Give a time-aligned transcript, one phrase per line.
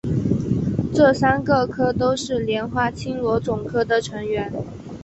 [0.95, 4.51] 这三个科都是莲花青螺总科的成员。